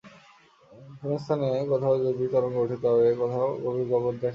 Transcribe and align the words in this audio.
কোন 0.99 1.11
স্থানে 1.17 1.49
কোথাও 1.71 1.95
যদি 2.05 2.23
তরঙ্গ 2.33 2.55
উঠে, 2.63 2.77
তবে 2.83 3.05
অন্য 3.05 3.19
কোথাও 3.21 3.47
গভীর 3.63 3.85
গহ্বর 3.91 4.13
দেখা 4.13 4.17
দিবে। 4.17 4.29